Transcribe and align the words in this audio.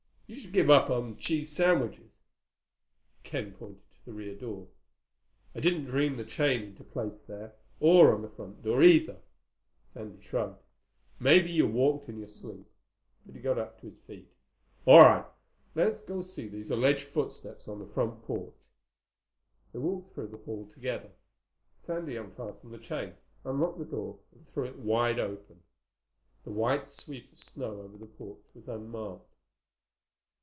You 0.33 0.37
should 0.37 0.53
give 0.53 0.69
up 0.69 1.19
cheese 1.19 1.51
sandwiches." 1.51 2.21
Ken 3.21 3.51
pointed 3.51 3.91
to 3.91 4.05
the 4.05 4.13
rear 4.13 4.33
door. 4.33 4.65
"I 5.53 5.59
didn't 5.59 5.83
dream 5.87 6.15
the 6.15 6.23
chain 6.23 6.63
into 6.63 6.85
place 6.85 7.19
there. 7.19 7.53
Or 7.81 8.15
on 8.15 8.21
the 8.21 8.29
front 8.29 8.63
door, 8.63 8.81
either." 8.81 9.17
Sandy 9.93 10.21
shrugged. 10.21 10.63
"Maybe 11.19 11.51
you 11.51 11.67
walked 11.67 12.07
in 12.07 12.17
your 12.17 12.29
sleep." 12.29 12.65
But 13.25 13.35
he 13.35 13.41
got 13.41 13.55
to 13.79 13.85
his 13.87 13.97
feet. 14.07 14.29
"All 14.85 15.01
right. 15.01 15.25
Let's 15.75 15.99
go 15.99 16.21
see 16.21 16.47
these 16.47 16.71
alleged 16.71 17.09
footsteps 17.09 17.67
on 17.67 17.79
the 17.79 17.87
front 17.93 18.23
porch." 18.23 18.55
They 19.73 19.79
walked 19.79 20.13
through 20.13 20.27
the 20.27 20.37
hall 20.37 20.65
together. 20.73 21.11
Sandy 21.75 22.15
unfastened 22.15 22.73
the 22.73 22.77
chain, 22.79 23.15
unlocked 23.43 23.79
the 23.79 23.83
door, 23.85 24.17
and 24.31 24.47
threw 24.53 24.63
it 24.63 24.77
wide 24.79 25.19
open. 25.19 25.61
The 26.45 26.51
white 26.51 26.89
sweep 26.89 27.33
of 27.33 27.37
snow 27.41 27.81
over 27.81 27.97
the 27.97 28.05
porch 28.05 28.47
was 28.55 28.69
unmarked. 28.69 29.27